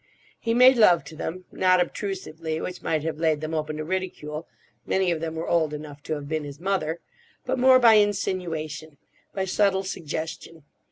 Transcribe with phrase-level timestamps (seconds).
[0.39, 5.11] He made love to them, not obtrusively, which might have laid them open to ridicule—many
[5.11, 8.97] of them were old enough to have been his mother—but more by insinuation,
[9.35, 10.63] by subtle suggestion.